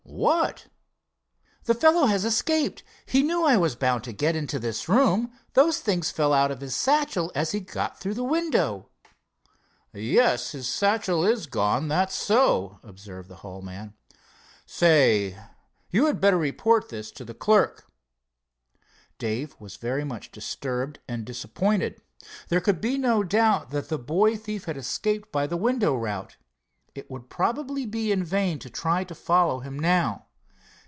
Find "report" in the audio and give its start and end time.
16.37-16.89